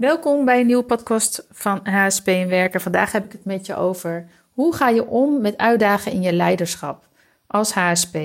[0.00, 2.80] Welkom bij een nieuwe podcast van HSP en Werken.
[2.80, 6.32] Vandaag heb ik het met je over hoe ga je om met uitdagen in je
[6.32, 7.08] leiderschap
[7.46, 8.16] als HSP.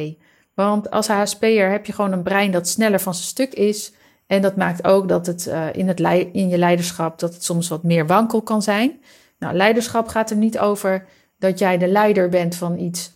[0.53, 3.93] Want als HSP'er heb je gewoon een brein dat sneller van zijn stuk is.
[4.27, 5.99] En dat maakt ook dat het, uh, in, het
[6.31, 8.99] in je leiderschap dat het soms wat meer wankel kan zijn.
[9.39, 11.05] Nou, leiderschap gaat er niet over
[11.39, 13.11] dat jij de leider bent van iets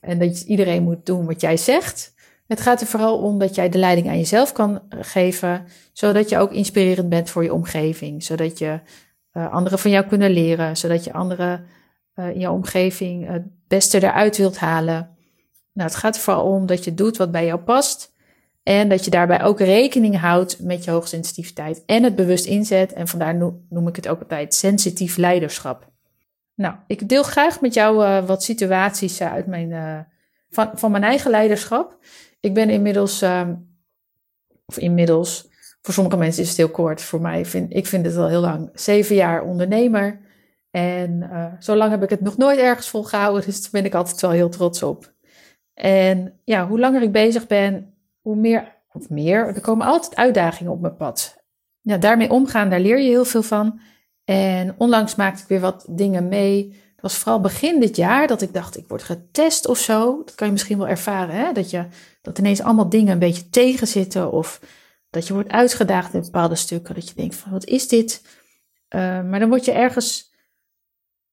[0.00, 2.14] en dat iedereen moet doen wat jij zegt.
[2.46, 6.38] Het gaat er vooral om dat jij de leiding aan jezelf kan geven, zodat je
[6.38, 8.80] ook inspirerend bent voor je omgeving, zodat je
[9.32, 11.64] uh, anderen van jou kunnen leren, zodat je anderen
[12.14, 15.16] uh, in jouw omgeving het beste eruit wilt halen.
[15.72, 18.14] Nou, het gaat er vooral om dat je doet wat bij jou past
[18.62, 22.92] en dat je daarbij ook rekening houdt met je hoogsensitiviteit en het bewust inzet.
[22.92, 23.36] En vandaar
[23.68, 25.90] noem ik het ook altijd sensitief leiderschap.
[26.54, 30.06] Nou, ik deel graag met jou uh, wat situaties uit mijn,
[30.50, 31.98] van, van mijn eigen leiderschap.
[32.46, 33.48] Ik ben inmiddels, uh,
[34.66, 35.48] of inmiddels,
[35.82, 37.02] voor sommige mensen is het heel kort.
[37.02, 38.70] Voor mij vind ik vind het al heel lang.
[38.74, 40.20] Zeven jaar ondernemer.
[40.70, 43.44] En uh, zo lang heb ik het nog nooit ergens volgehouden.
[43.46, 45.12] Dus daar ben ik altijd wel heel trots op.
[45.74, 50.72] En ja, hoe langer ik bezig ben, hoe meer, of meer, er komen altijd uitdagingen
[50.72, 51.44] op mijn pad.
[51.80, 53.80] Ja, daarmee omgaan, daar leer je heel veel van.
[54.24, 58.42] En onlangs maakte ik weer wat dingen mee het was vooral begin dit jaar dat
[58.42, 60.22] ik dacht, ik word getest of zo.
[60.24, 61.52] Dat kan je misschien wel ervaren, hè?
[61.52, 61.86] Dat, je,
[62.26, 64.32] dat ineens allemaal dingen een beetje tegenzitten.
[64.32, 64.60] Of
[65.10, 66.94] dat je wordt uitgedaagd in bepaalde stukken.
[66.94, 68.22] Dat je denkt van, wat is dit?
[68.94, 70.34] Uh, maar dan word je ergens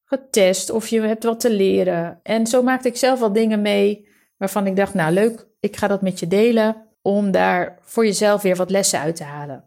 [0.04, 2.20] getest of je hebt wat te leren.
[2.24, 5.88] En zo maakte ik zelf wel dingen mee waarvan ik dacht, nou leuk, ik ga
[5.88, 6.76] dat met je delen.
[7.02, 9.64] Om daar voor jezelf weer wat lessen uit te halen.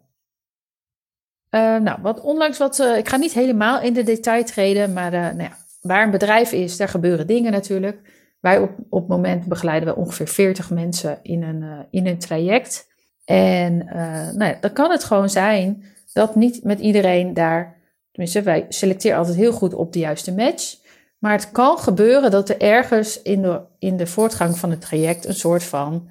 [1.51, 5.11] Uh, nou, wat onlangs wat, uh, ik ga niet helemaal in de detail treden, maar
[5.11, 8.16] nou ja, waar een bedrijf is, daar gebeuren dingen natuurlijk.
[8.39, 12.19] Wij op, op het moment begeleiden we ongeveer 40 mensen in een, uh, in een
[12.19, 12.87] traject.
[13.25, 13.93] En uh,
[14.31, 17.75] nou ja, dan kan het gewoon zijn dat niet met iedereen daar,
[18.11, 20.75] tenminste wij selecteren altijd heel goed op de juiste match.
[21.19, 25.25] Maar het kan gebeuren dat er ergens in de, in de voortgang van het traject
[25.25, 26.09] een soort van,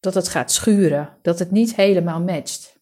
[0.00, 2.78] dat het gaat schuren, dat het niet helemaal matcht.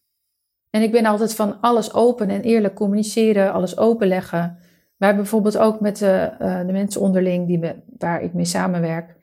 [0.69, 4.57] En ik ben altijd van alles open en eerlijk communiceren, alles openleggen.
[4.99, 9.15] Maar bijvoorbeeld ook met de, uh, de mensen onderling die waar ik mee samenwerk.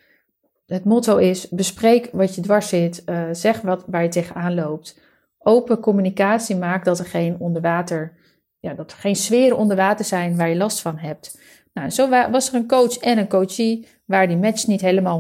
[0.67, 5.01] Het motto is: bespreek wat je dwars zit, uh, zeg wat waar je tegenaan loopt.
[5.39, 8.13] Open communicatie maakt dat er geen onderwater,
[8.59, 11.41] ja, dat er geen sferen onder water zijn waar je last van hebt.
[11.73, 15.19] Nou, zo was er een coach en een coachie waar die match niet helemaal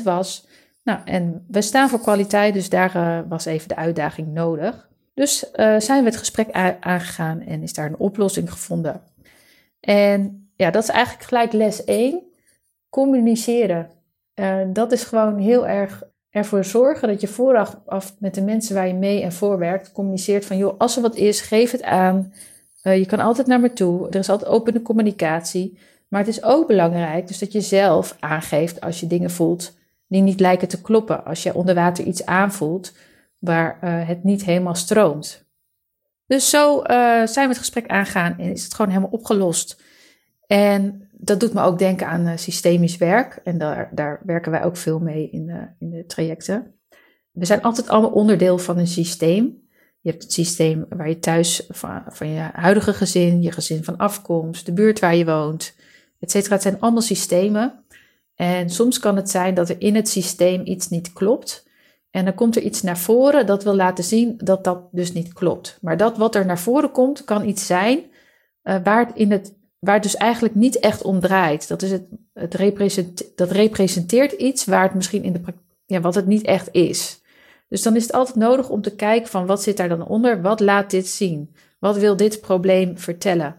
[0.00, 0.48] 100% was.
[0.84, 4.90] Nou, en we staan voor kwaliteit, dus daar uh, was even de uitdaging nodig.
[5.14, 9.00] Dus zijn we het gesprek aangegaan en is daar een oplossing gevonden.
[9.86, 12.22] En ja, dat is eigenlijk gelijk les 1.
[12.88, 13.90] Communiceren.
[14.34, 18.74] Uh, dat is gewoon heel erg ervoor zorgen dat je vooraf af met de mensen
[18.74, 21.82] waar je mee en voor werkt, communiceert van joh, als er wat is, geef het
[21.82, 22.32] aan.
[22.82, 24.08] Uh, je kan altijd naar me toe.
[24.08, 25.78] Er is altijd opene communicatie.
[26.08, 29.76] Maar het is ook belangrijk dus dat je zelf aangeeft als je dingen voelt
[30.06, 31.24] die niet lijken te kloppen.
[31.24, 32.92] Als je onder water iets aanvoelt
[33.38, 35.41] waar uh, het niet helemaal stroomt.
[36.26, 36.86] Dus zo uh,
[37.26, 39.82] zijn we het gesprek aangaan en is het gewoon helemaal opgelost.
[40.46, 43.40] En dat doet me ook denken aan uh, systemisch werk.
[43.44, 46.74] En daar, daar werken wij ook veel mee in de, in de trajecten.
[47.30, 49.60] We zijn altijd allemaal onderdeel van een systeem.
[50.00, 53.96] Je hebt het systeem waar je thuis van, van je huidige gezin, je gezin van
[53.96, 55.74] afkomst, de buurt waar je woont,
[56.20, 56.48] et.
[56.48, 57.84] Het zijn allemaal systemen.
[58.34, 61.68] En soms kan het zijn dat er in het systeem iets niet klopt.
[62.12, 65.32] En dan komt er iets naar voren dat wil laten zien dat dat dus niet
[65.32, 65.78] klopt.
[65.80, 67.98] Maar dat wat er naar voren komt, kan iets zijn
[68.64, 71.68] uh, waar, het in het, waar dus eigenlijk niet echt om draait.
[71.68, 75.40] Dat, is het, het dat representeert iets waar het misschien in de
[75.86, 77.20] ja, wat het niet echt is.
[77.68, 80.42] Dus dan is het altijd nodig om te kijken van wat zit daar dan onder?
[80.42, 81.54] Wat laat dit zien?
[81.78, 83.56] Wat wil dit probleem vertellen?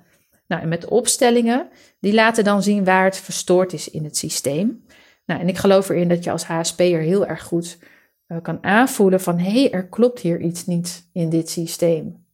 [0.47, 1.69] Nou, en met opstellingen,
[1.99, 4.85] die laten dan zien waar het verstoord is in het systeem.
[5.25, 7.77] Nou, en ik geloof erin dat je als HSP'er heel erg goed
[8.41, 12.25] kan aanvoelen van hé, hey, er klopt hier iets niet in dit systeem.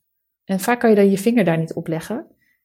[0.45, 2.17] En vaak kan je dan je vinger daar niet op leggen.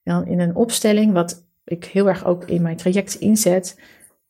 [0.02, 3.81] En dan in een opstelling, wat ik heel erg ook in mijn traject inzet,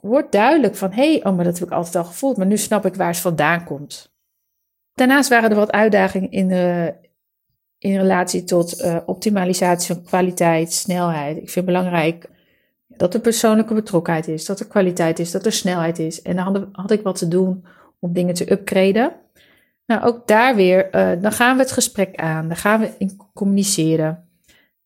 [0.00, 2.56] wordt duidelijk van hé, hey, oh, maar dat heb ik altijd al gevoeld, maar nu
[2.56, 4.12] snap ik waar het vandaan komt.
[4.94, 6.94] Daarnaast waren er wat uitdagingen in, de,
[7.78, 11.36] in relatie tot uh, optimalisatie van kwaliteit, snelheid.
[11.36, 12.30] Ik vind het belangrijk
[12.88, 16.22] dat er persoonlijke betrokkenheid is, dat er kwaliteit is, dat er snelheid is.
[16.22, 17.64] En dan had ik wat te doen
[18.04, 19.12] om dingen te upgraden.
[19.86, 23.20] Nou, ook daar weer, uh, dan gaan we het gesprek aan, dan gaan we in
[23.34, 24.28] communiceren.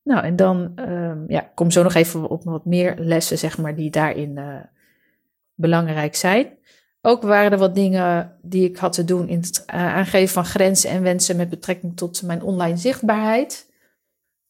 [0.02, 3.74] Nou, en dan um, ja, kom zo nog even op wat meer lessen, zeg maar,
[3.74, 4.54] die daarin uh,
[5.54, 6.46] belangrijk zijn.
[7.00, 10.44] Ook waren er wat dingen die ik had te doen in het uh, aangeven van
[10.44, 13.70] grenzen en wensen met betrekking tot mijn online zichtbaarheid.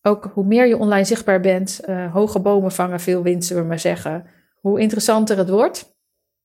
[0.02, 1.80] ook hoe meer je online zichtbaar bent,
[2.12, 4.26] hoge bomen vangen veel wind, zullen we maar zeggen,
[4.60, 5.96] hoe interessanter het wordt.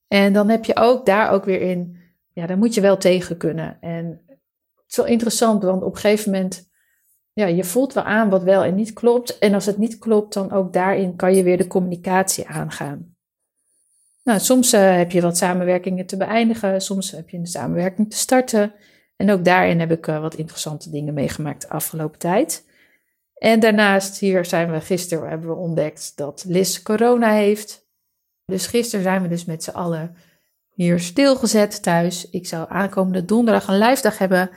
[0.08, 2.03] En dan heb je ook daar ook weer in,
[2.34, 3.78] ja, daar moet je wel tegen kunnen.
[3.82, 6.70] En het is wel interessant, want op een gegeven moment,
[7.34, 9.38] ja, je voelt wel aan wat wel en niet klopt.
[9.38, 13.16] En als het niet klopt, dan ook daarin kan je weer de communicatie aangaan.
[14.24, 18.18] Nou, soms uh, heb je wat samenwerkingen te beëindigen, soms heb je een samenwerking te
[18.18, 18.74] starten.
[19.16, 22.66] En ook daarin heb ik uh, wat interessante dingen meegemaakt de afgelopen tijd.
[23.34, 27.88] En daarnaast, hier zijn we gisteren, hebben we ontdekt dat Liz corona heeft.
[28.46, 30.16] Dus gisteren zijn we dus met z'n allen
[30.74, 32.30] hier stilgezet thuis.
[32.30, 34.50] Ik zou aankomende donderdag een live dag hebben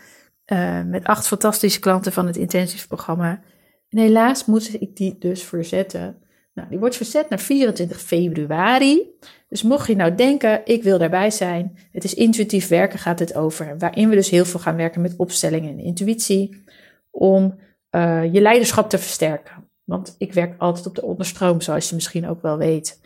[0.47, 3.41] uh, met acht fantastische klanten van het intensive programma.
[3.89, 6.17] En helaas moet ik die dus verzetten.
[6.55, 9.11] Nou, die wordt verzet naar 24 februari.
[9.49, 11.79] Dus mocht je nou denken, ik wil daarbij zijn.
[11.93, 13.79] Het is intuïtief werken gaat het over.
[13.79, 16.65] Waarin we dus heel veel gaan werken met opstellingen en intuïtie.
[17.11, 17.59] Om
[17.91, 19.69] uh, je leiderschap te versterken.
[19.85, 23.01] Want ik werk altijd op de onderstroom, zoals je misschien ook wel weet.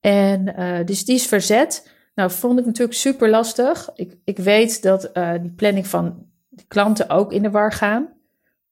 [0.00, 1.93] En uh, dus die is verzet.
[2.14, 3.90] Nou, vond ik natuurlijk super lastig.
[3.94, 8.08] Ik, ik weet dat uh, die planning van de klanten ook in de war gaan.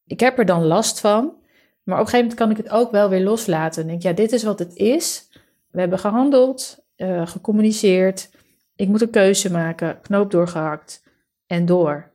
[0.07, 1.41] Ik heb er dan last van.
[1.83, 3.83] Maar op een gegeven moment kan ik het ook wel weer loslaten.
[3.83, 5.29] En denk, ja, dit is wat het is.
[5.71, 8.31] We hebben gehandeld, uh, gecommuniceerd.
[8.77, 11.03] Ik moet een keuze maken, knoop doorgehakt
[11.47, 12.11] en door.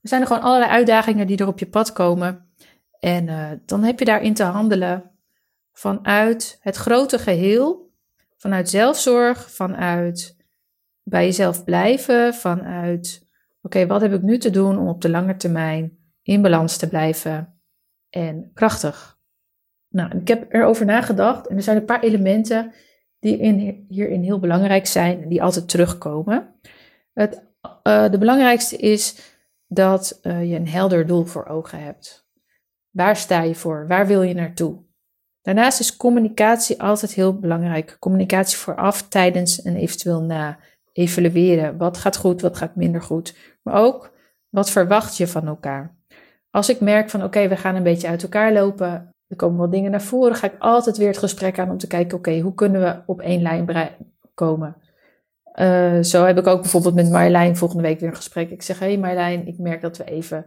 [0.00, 2.46] Er zijn er gewoon allerlei uitdagingen die er op je pad komen.
[3.00, 5.10] En uh, dan heb je daarin te handelen
[5.72, 7.90] vanuit het grote geheel,
[8.36, 10.36] vanuit zelfzorg, vanuit
[11.02, 13.28] bij jezelf blijven, vanuit
[13.62, 16.88] oké, wat heb ik nu te doen om op de lange termijn in balans te
[16.88, 17.60] blijven
[18.10, 19.20] en krachtig.
[19.88, 22.72] Nou, ik heb erover nagedacht en er zijn een paar elementen
[23.18, 26.54] die in, hierin heel belangrijk zijn en die altijd terugkomen.
[27.12, 27.42] Het,
[27.86, 29.34] uh, de belangrijkste is
[29.66, 32.26] dat uh, je een helder doel voor ogen hebt.
[32.90, 33.86] Waar sta je voor?
[33.86, 34.82] Waar wil je naartoe?
[35.42, 37.96] Daarnaast is communicatie altijd heel belangrijk.
[37.98, 40.58] Communicatie vooraf, tijdens en eventueel na.
[40.92, 41.76] Evalueren.
[41.76, 43.36] Wat gaat goed, wat gaat minder goed.
[43.62, 44.12] Maar ook,
[44.48, 45.96] wat verwacht je van elkaar?
[46.50, 49.14] Als ik merk van oké, we gaan een beetje uit elkaar lopen.
[49.28, 50.34] Er komen wel dingen naar voren.
[50.34, 53.20] Ga ik altijd weer het gesprek aan om te kijken, oké, hoe kunnen we op
[53.20, 53.90] één lijn
[54.34, 54.76] komen?
[55.54, 58.50] Uh, zo heb ik ook bijvoorbeeld met Marjolein volgende week weer een gesprek.
[58.50, 60.46] Ik zeg, hé hey Marjolein, ik merk dat we even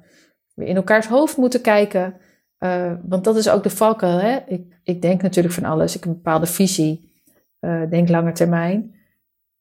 [0.54, 2.16] weer in elkaars hoofd moeten kijken.
[2.60, 4.44] Uh, want dat is ook de valkuil.
[4.48, 5.96] Ik, ik denk natuurlijk van alles.
[5.96, 7.14] Ik heb een bepaalde visie.
[7.60, 8.95] Uh, denk lange termijn.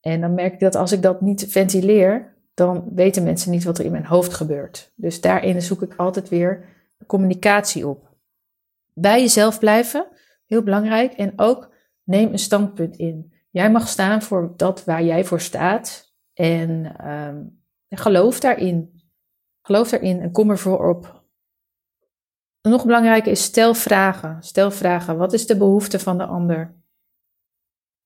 [0.05, 3.79] En dan merk ik dat als ik dat niet ventileer, dan weten mensen niet wat
[3.79, 4.93] er in mijn hoofd gebeurt.
[4.95, 6.65] Dus daarin zoek ik altijd weer
[7.07, 8.15] communicatie op.
[8.93, 10.07] Bij jezelf blijven,
[10.47, 11.13] heel belangrijk.
[11.13, 13.33] En ook neem een standpunt in.
[13.51, 16.15] Jij mag staan voor dat waar jij voor staat.
[16.35, 16.97] En,
[17.89, 19.03] en geloof daarin.
[19.63, 21.25] Geloof daarin en kom ervoor op
[22.71, 24.43] nog belangrijker is stel vragen.
[24.43, 25.17] Stel vragen.
[25.17, 26.75] Wat is de behoefte van de ander?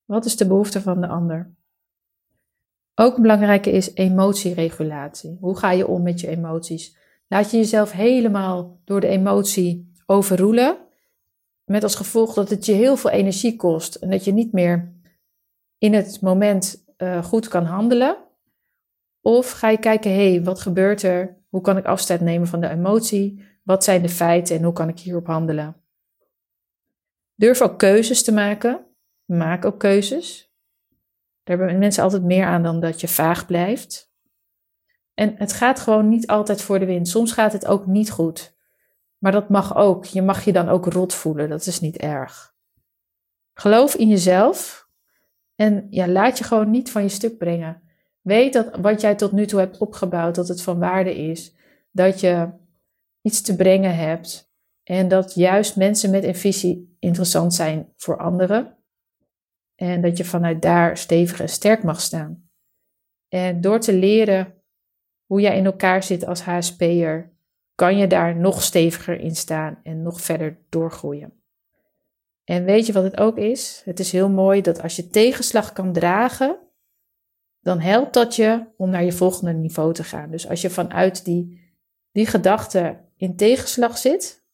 [0.04, 1.56] Wat is de behoefte van de ander?
[3.00, 5.36] Ook een belangrijke is emotieregulatie.
[5.40, 6.96] Hoe ga je om met je emoties?
[7.28, 10.76] Laat je jezelf helemaal door de emotie overroelen.
[11.64, 14.92] Met als gevolg dat het je heel veel energie kost en dat je niet meer
[15.78, 18.16] in het moment uh, goed kan handelen.
[19.20, 21.36] Of ga je kijken, hé, hey, wat gebeurt er?
[21.48, 23.44] Hoe kan ik afstand nemen van de emotie?
[23.62, 25.76] Wat zijn de feiten en hoe kan ik hierop handelen?
[27.34, 28.86] Durf ook keuzes te maken.
[29.24, 30.47] Maak ook keuzes.
[31.48, 34.12] Daar hebben mensen altijd meer aan dan dat je vaag blijft.
[35.14, 37.08] En het gaat gewoon niet altijd voor de wind.
[37.08, 38.56] Soms gaat het ook niet goed.
[39.18, 40.04] Maar dat mag ook.
[40.04, 41.48] Je mag je dan ook rot voelen.
[41.48, 42.54] Dat is niet erg.
[43.54, 44.88] Geloof in jezelf.
[45.54, 47.82] En ja, laat je gewoon niet van je stuk brengen.
[48.20, 51.54] Weet dat wat jij tot nu toe hebt opgebouwd, dat het van waarde is.
[51.90, 52.48] Dat je
[53.22, 54.52] iets te brengen hebt.
[54.82, 58.77] En dat juist mensen met een visie interessant zijn voor anderen.
[59.80, 62.50] En dat je vanuit daar stevig en sterk mag staan.
[63.28, 64.54] En door te leren
[65.24, 67.32] hoe jij in elkaar zit als HSP'er,
[67.74, 71.42] kan je daar nog steviger in staan en nog verder doorgroeien.
[72.44, 73.82] En weet je wat het ook is?
[73.84, 76.58] Het is heel mooi dat als je tegenslag kan dragen,
[77.60, 80.30] dan helpt dat je om naar je volgende niveau te gaan.
[80.30, 81.72] Dus als je vanuit die,
[82.12, 84.44] die gedachte in tegenslag zit,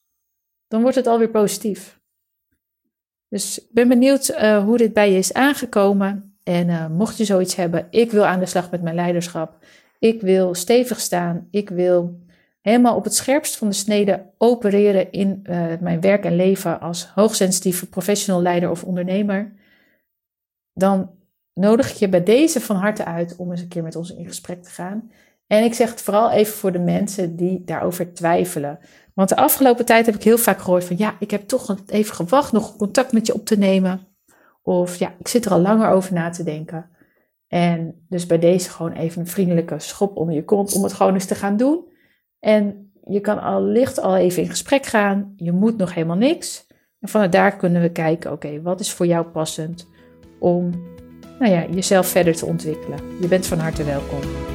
[0.67, 2.03] dan wordt het alweer positief.
[3.35, 6.37] Dus ik ben benieuwd uh, hoe dit bij je is aangekomen.
[6.43, 9.65] En uh, mocht je zoiets hebben, ik wil aan de slag met mijn leiderschap.
[9.99, 11.47] Ik wil stevig staan.
[11.51, 12.19] Ik wil
[12.61, 17.07] helemaal op het scherpst van de snede opereren in uh, mijn werk en leven als
[17.07, 19.53] hoogsensitieve professional leider of ondernemer.
[20.73, 21.11] Dan
[21.53, 24.27] nodig ik je bij deze van harte uit om eens een keer met ons in
[24.27, 25.11] gesprek te gaan.
[25.47, 28.79] En ik zeg het vooral even voor de mensen die daarover twijfelen.
[29.15, 32.15] Want de afgelopen tijd heb ik heel vaak gehoord van ja, ik heb toch even
[32.15, 34.07] gewacht nog contact met je op te nemen.
[34.61, 36.89] Of ja, ik zit er al langer over na te denken.
[37.47, 41.13] En dus bij deze gewoon even een vriendelijke schop om je kont om het gewoon
[41.13, 41.85] eens te gaan doen.
[42.39, 45.33] En je kan al licht al even in gesprek gaan.
[45.35, 46.67] Je moet nog helemaal niks.
[46.99, 49.87] En vanuit daar kunnen we kijken, oké, wat is voor jou passend
[50.39, 50.71] om
[51.39, 52.99] nou ja, jezelf verder te ontwikkelen.
[53.21, 54.54] Je bent van harte welkom.